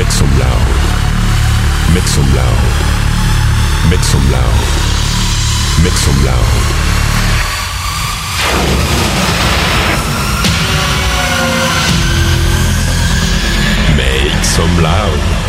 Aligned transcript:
Make 0.00 0.12
some 0.12 0.38
loud. 0.38 0.66
Make 1.92 2.06
some 2.06 2.34
loud. 2.34 2.58
Make 3.90 4.02
some 4.02 4.30
loud. 4.32 4.64
Make 5.84 5.92
some 5.92 6.24
loud. 6.24 6.46
Make 13.94 14.42
some 14.42 14.82
loud. 14.82 15.39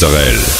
Mozzarella. 0.00 0.57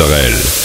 Sorel. 0.00 0.59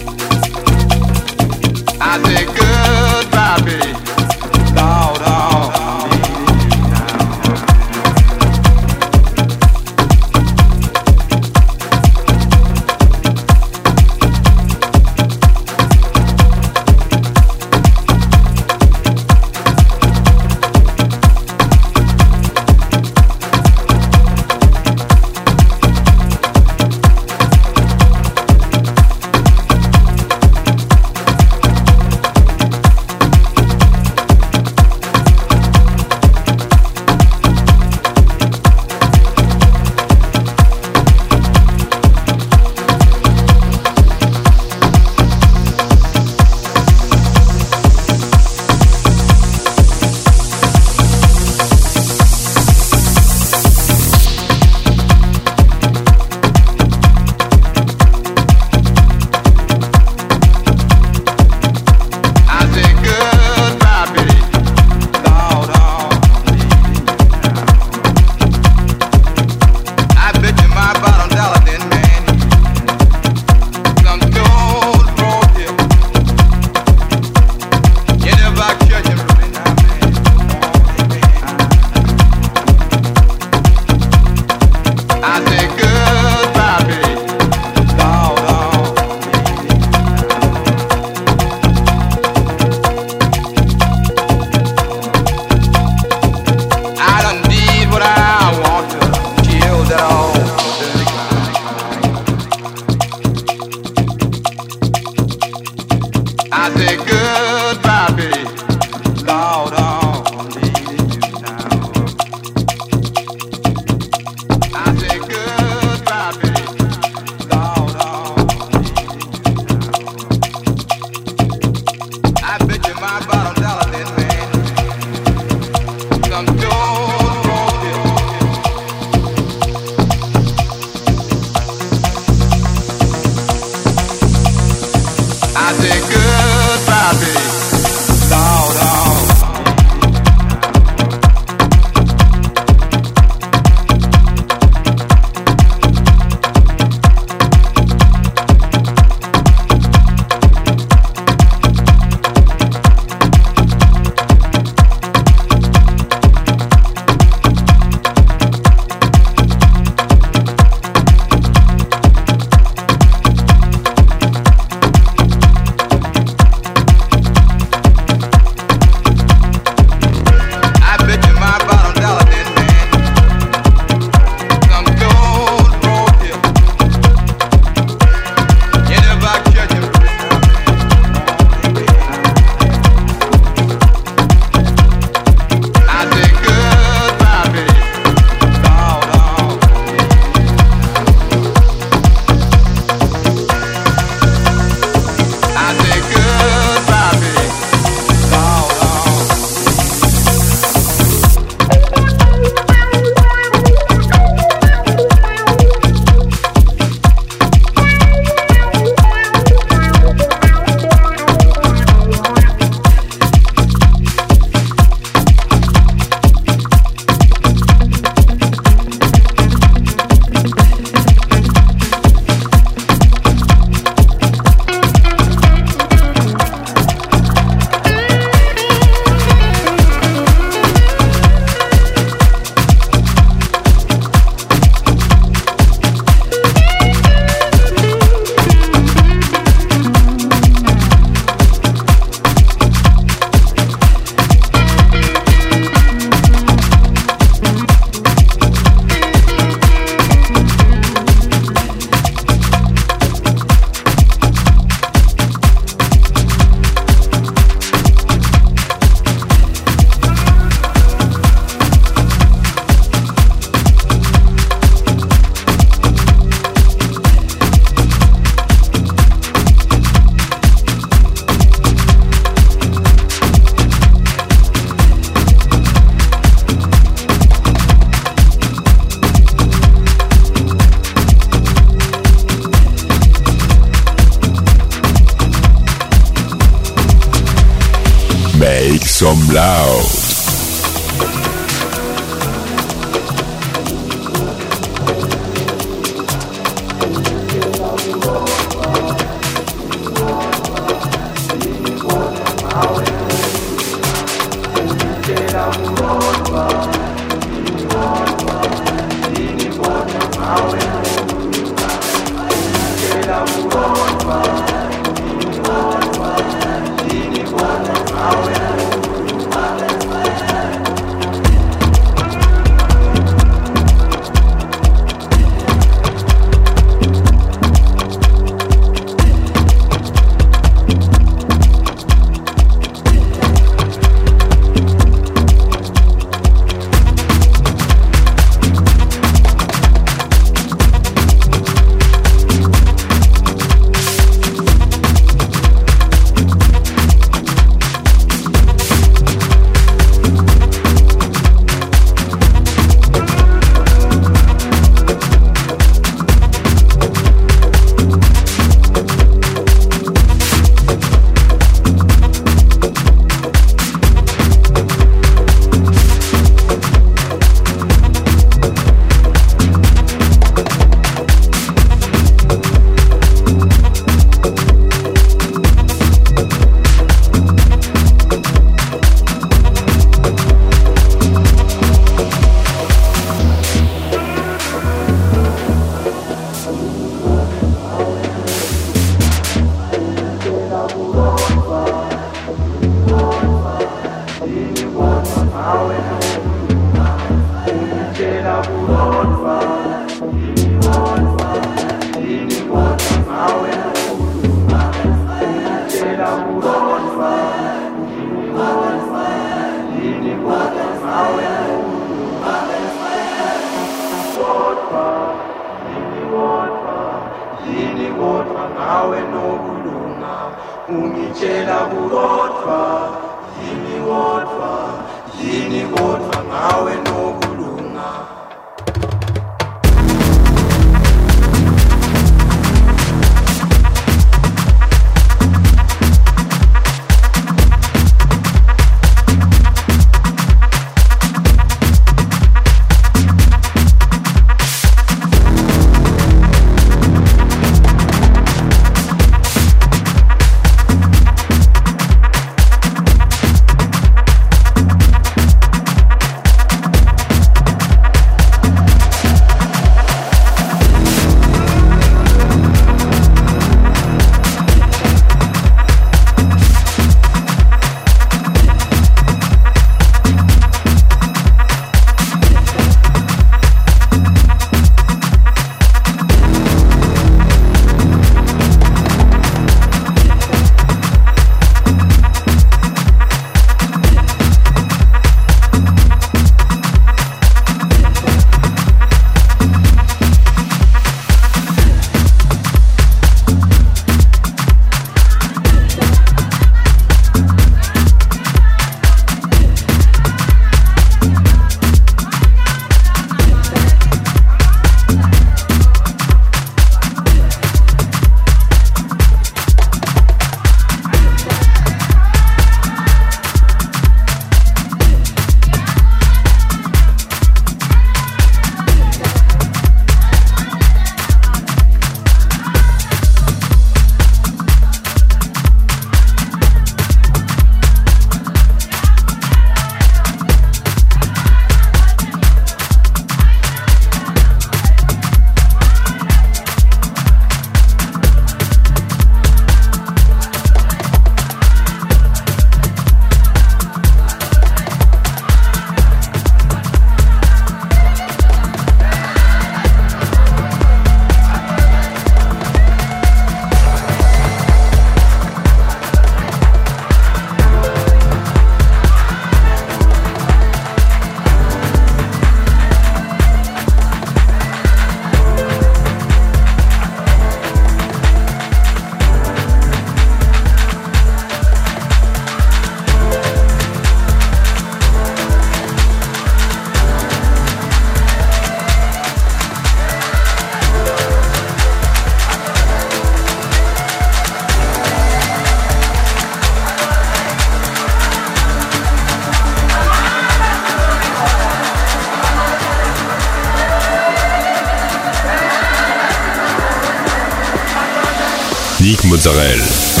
Mozzarella. 599.23 600.00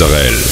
Nick 0.00 0.49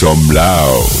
some 0.00 0.34
loud. 0.34 0.99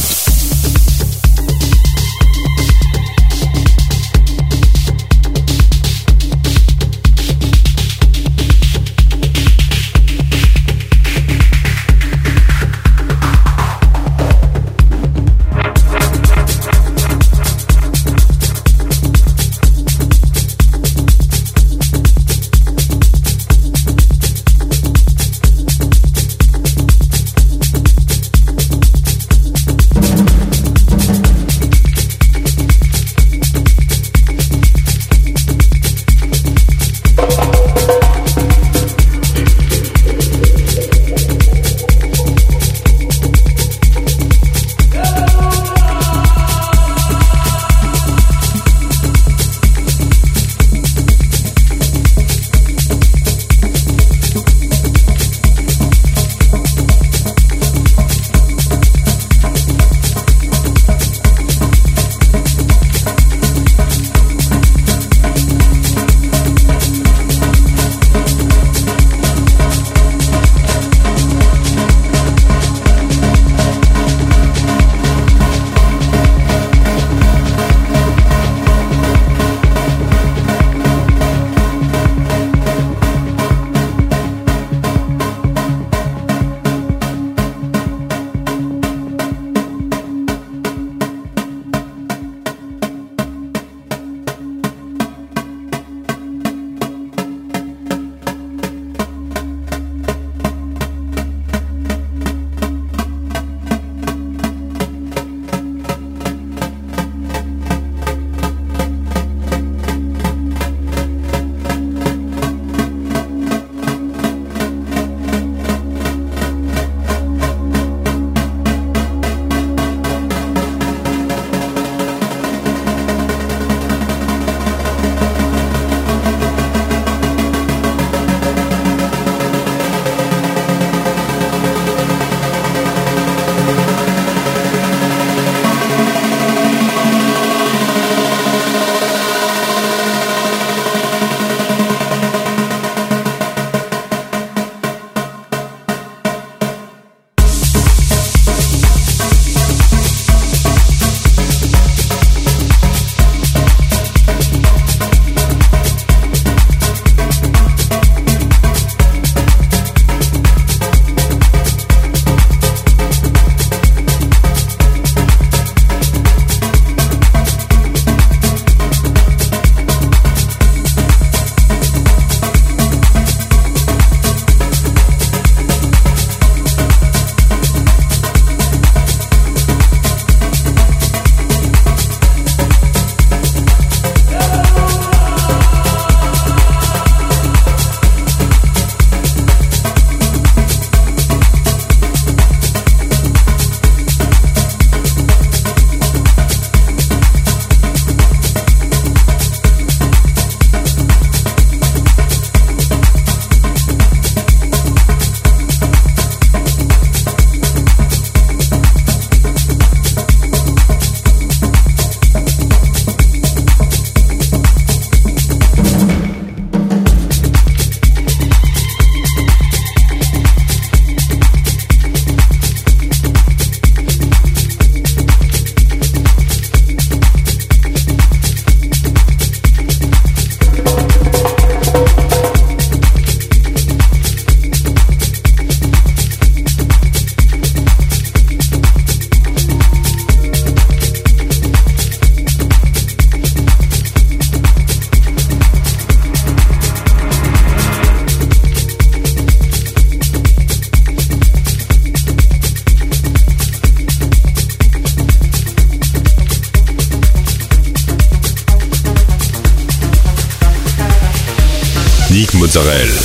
Sorel. 262.80 263.19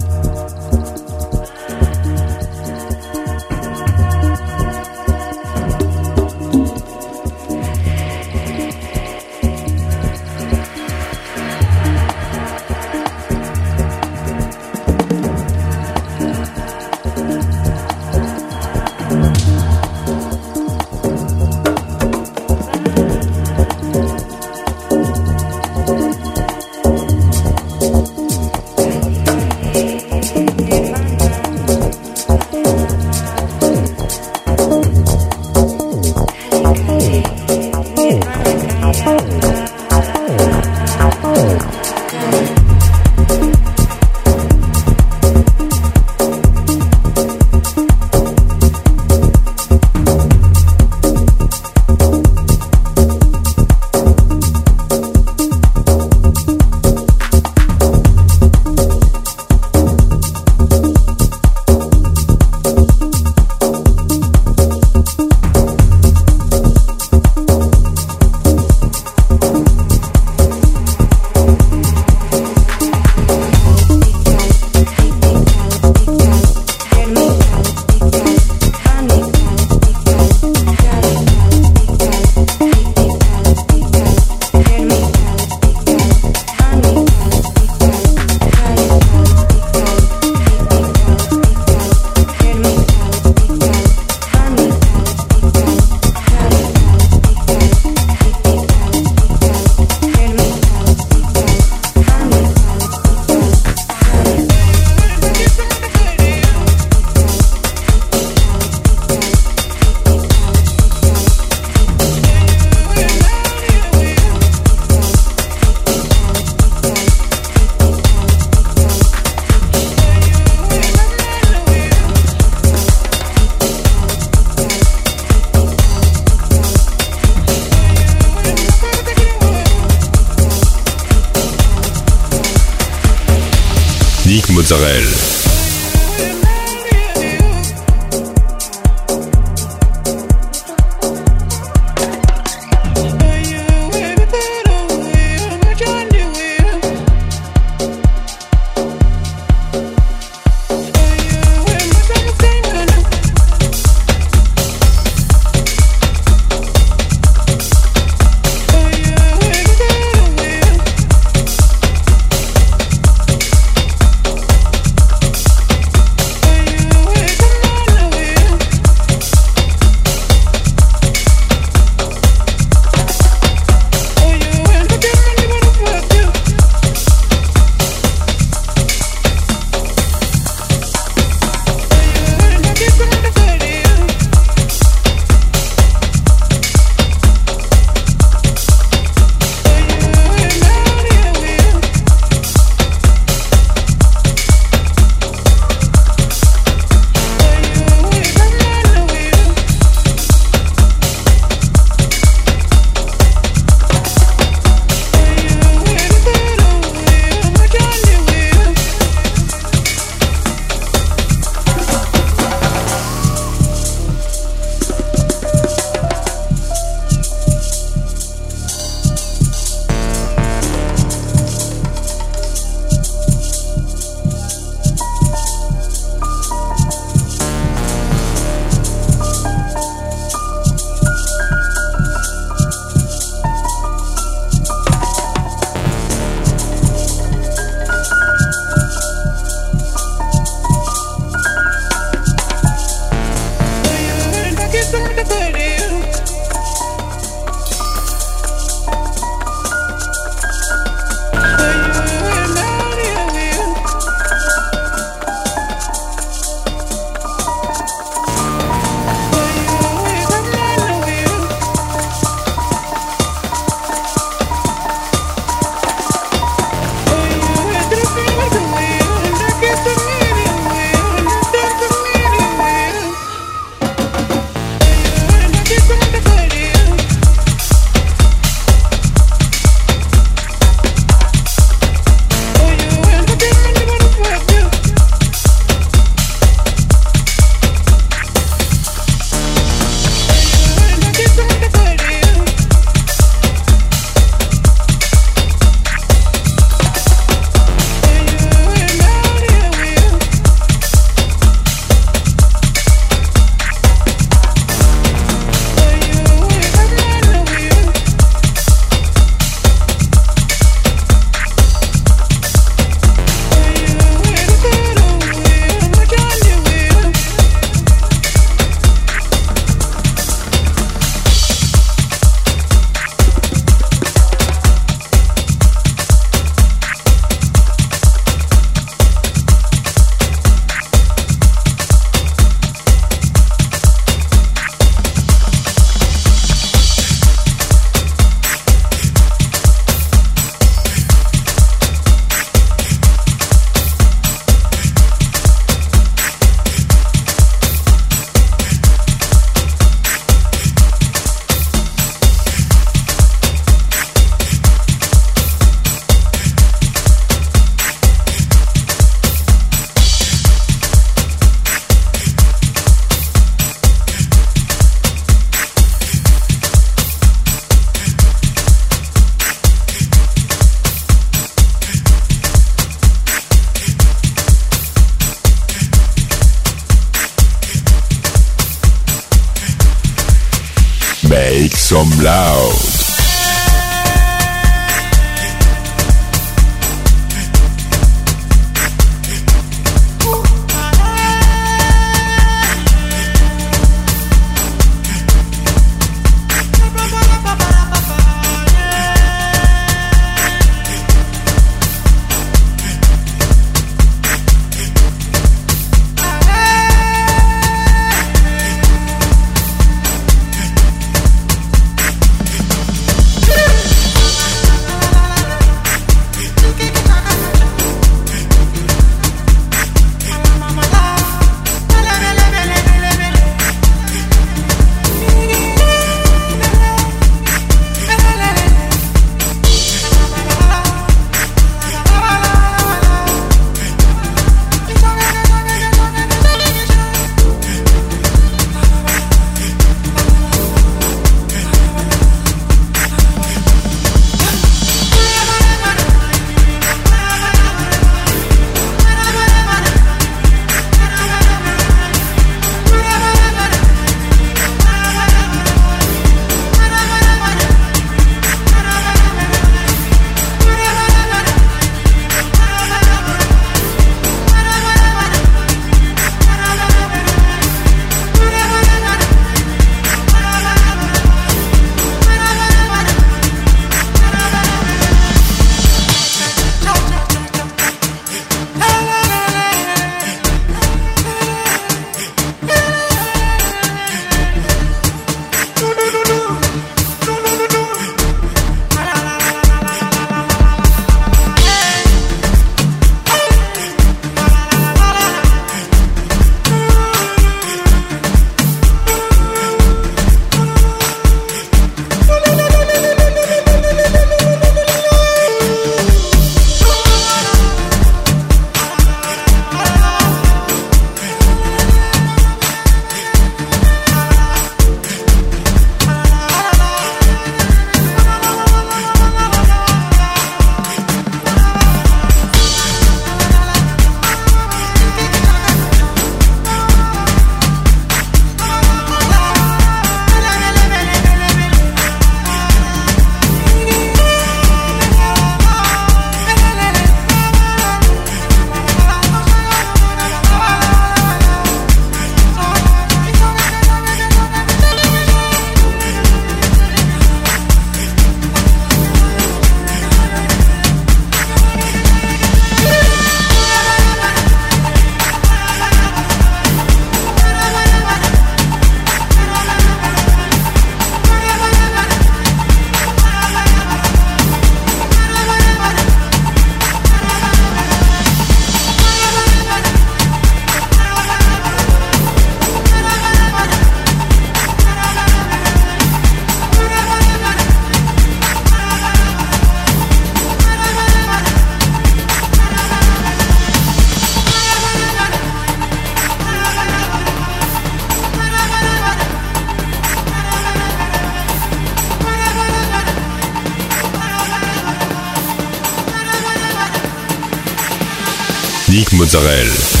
Mozzarella. 599.33 600.00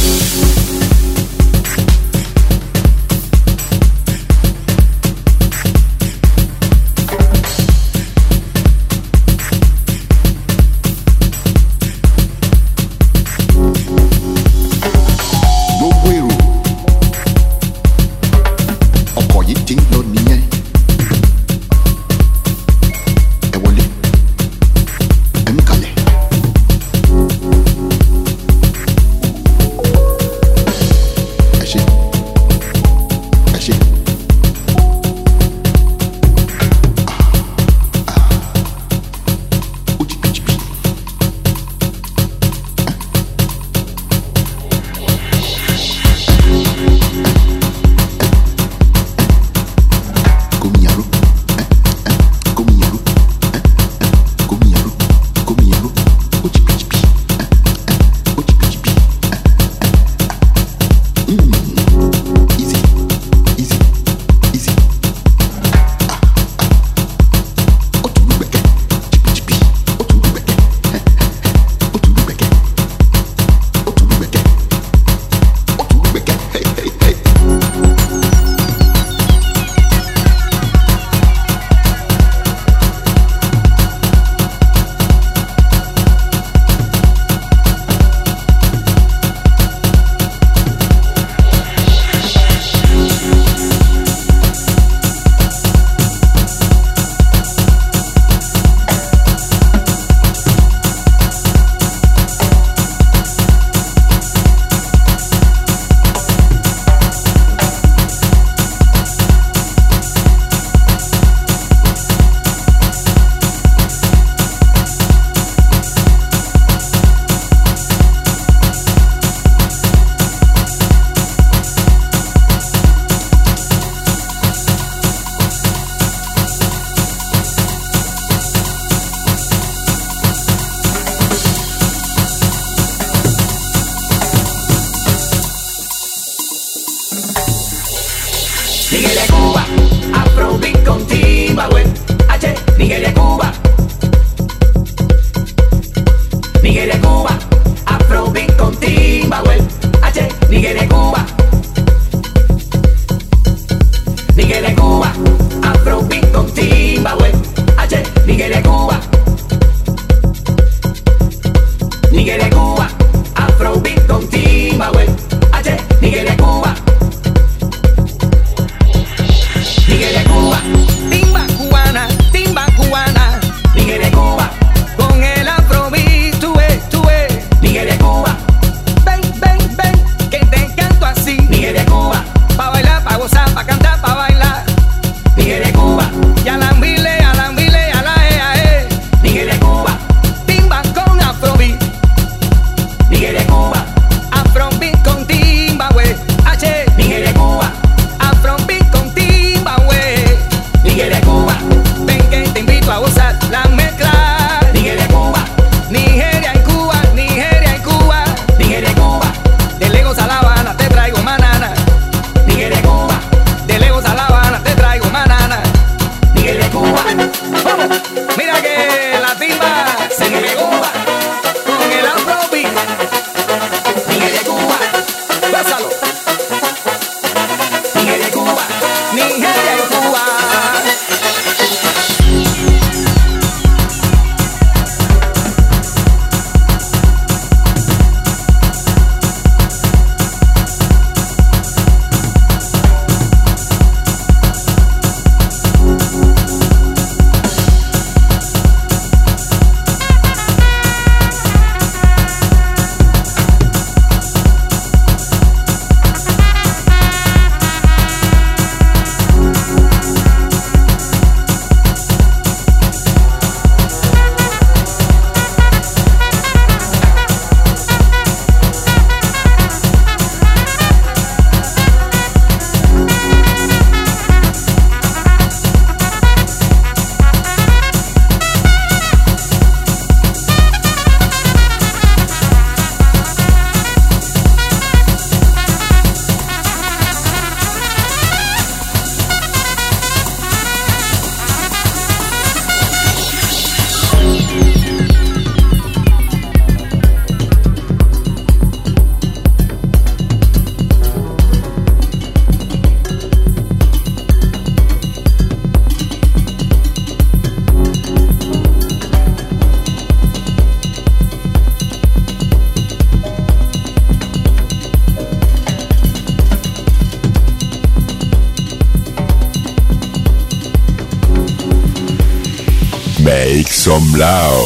Blau. 324.11 324.60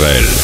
Israel. 0.00 0.39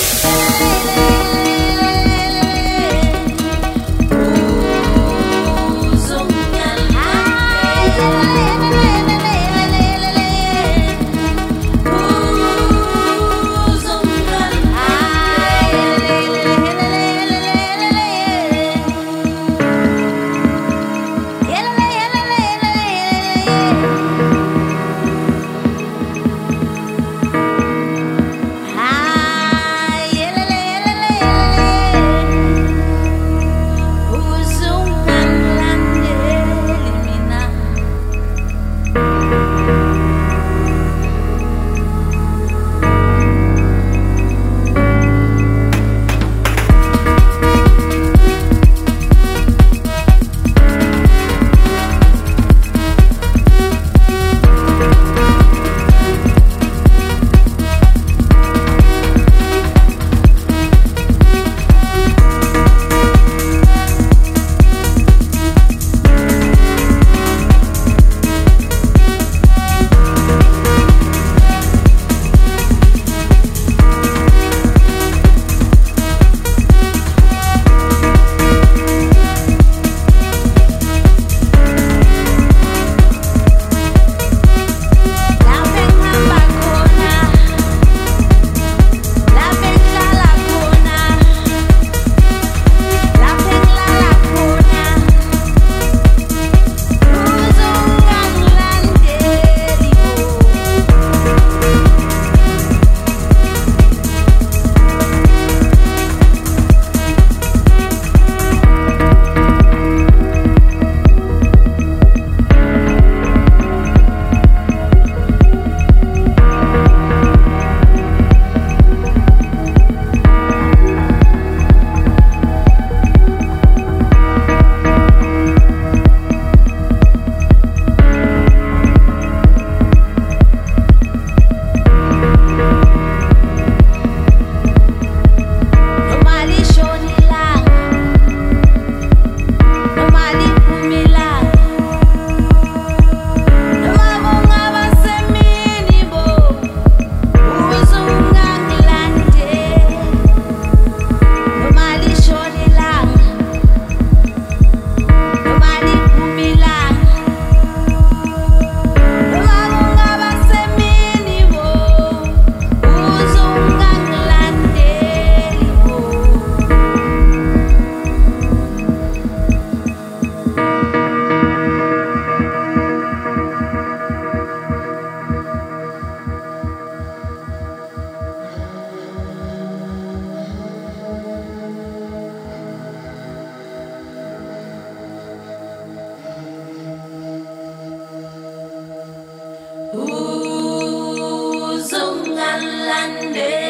standing. 192.96 193.65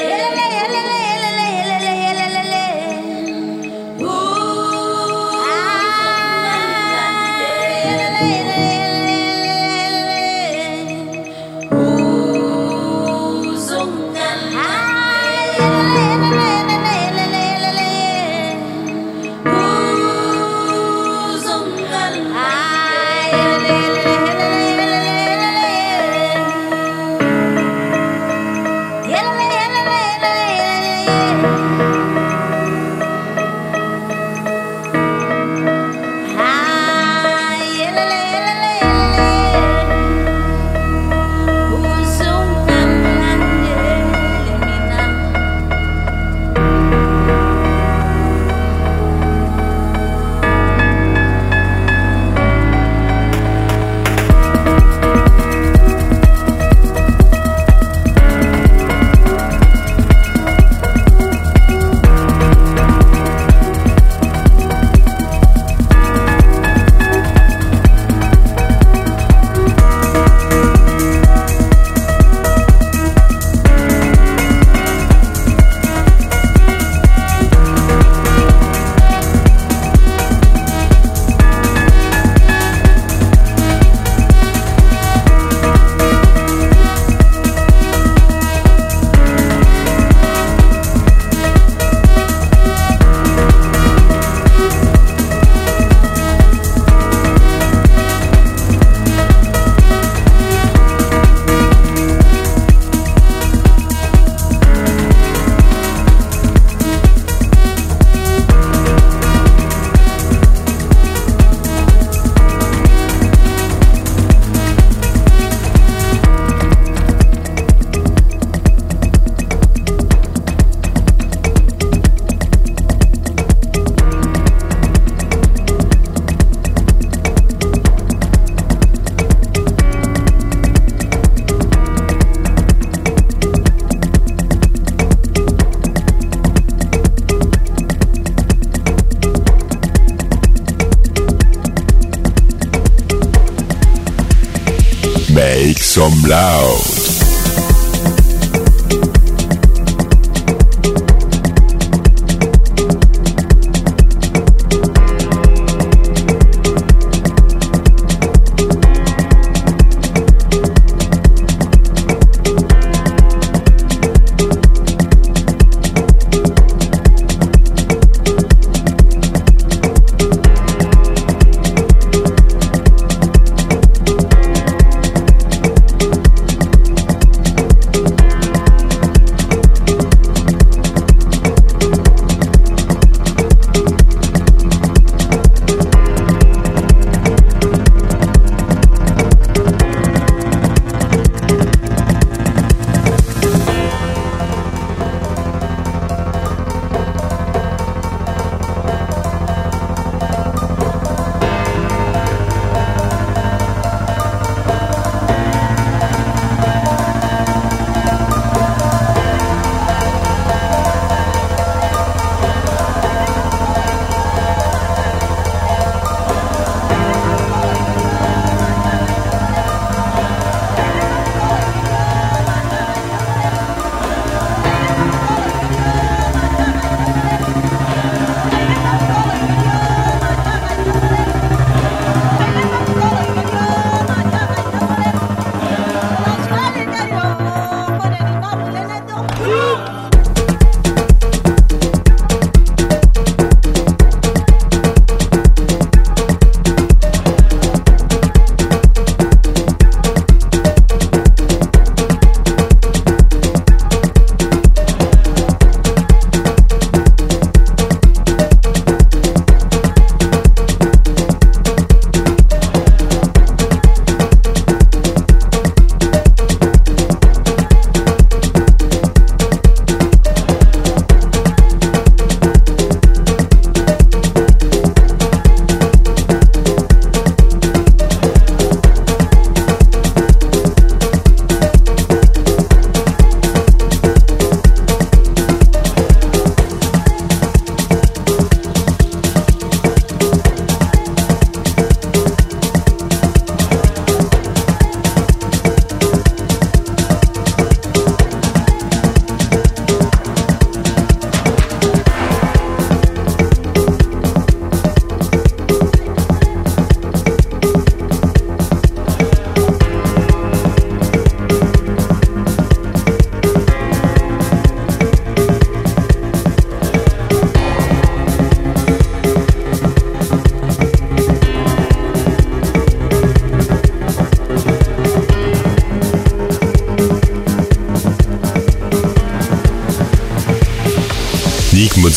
Blau. 146.26 146.65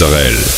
Israel. 0.09 0.48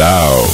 Loud. 0.00 0.49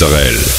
Israel. 0.00 0.57